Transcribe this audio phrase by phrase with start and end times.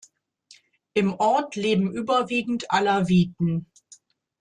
[0.95, 3.67] Im Ort leben überwiegend Alawiten.